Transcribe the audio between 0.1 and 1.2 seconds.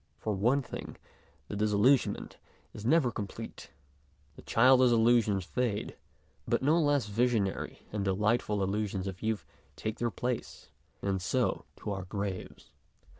For one thing,